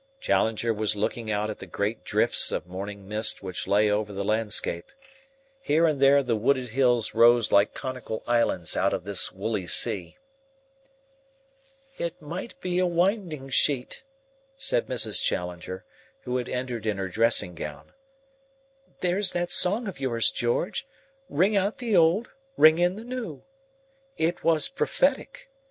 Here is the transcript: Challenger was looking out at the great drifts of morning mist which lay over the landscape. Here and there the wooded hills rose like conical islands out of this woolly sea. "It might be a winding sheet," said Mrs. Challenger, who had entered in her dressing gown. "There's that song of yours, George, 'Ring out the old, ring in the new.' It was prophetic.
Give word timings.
Challenger 0.19 0.73
was 0.73 0.95
looking 0.95 1.29
out 1.29 1.51
at 1.51 1.59
the 1.59 1.67
great 1.67 2.03
drifts 2.03 2.51
of 2.51 2.65
morning 2.65 3.07
mist 3.07 3.43
which 3.43 3.67
lay 3.67 3.87
over 3.87 4.11
the 4.11 4.23
landscape. 4.25 4.91
Here 5.61 5.85
and 5.85 6.01
there 6.01 6.23
the 6.23 6.35
wooded 6.35 6.69
hills 6.69 7.13
rose 7.13 7.51
like 7.51 7.75
conical 7.75 8.23
islands 8.25 8.75
out 8.75 8.93
of 8.93 9.03
this 9.03 9.31
woolly 9.31 9.67
sea. 9.67 10.17
"It 11.99 12.19
might 12.19 12.59
be 12.59 12.79
a 12.79 12.87
winding 12.87 13.49
sheet," 13.49 14.03
said 14.57 14.87
Mrs. 14.87 15.21
Challenger, 15.21 15.85
who 16.21 16.37
had 16.37 16.49
entered 16.49 16.87
in 16.87 16.97
her 16.97 17.07
dressing 17.07 17.53
gown. 17.53 17.93
"There's 19.01 19.33
that 19.33 19.51
song 19.51 19.87
of 19.87 19.99
yours, 19.99 20.31
George, 20.31 20.87
'Ring 21.29 21.55
out 21.55 21.77
the 21.77 21.95
old, 21.95 22.29
ring 22.57 22.79
in 22.79 22.95
the 22.95 23.03
new.' 23.05 23.43
It 24.17 24.43
was 24.43 24.67
prophetic. 24.67 25.51